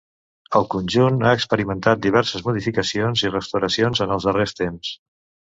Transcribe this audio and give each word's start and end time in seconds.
El 0.59 0.63
conjunt 0.73 1.19
ha 1.25 1.33
experimentat 1.39 2.01
diverses 2.07 2.45
modificacions 2.49 3.25
i 3.29 3.33
restauracions 3.37 4.03
en 4.07 4.15
els 4.17 4.27
darrers 4.31 4.57
temps. 4.65 4.99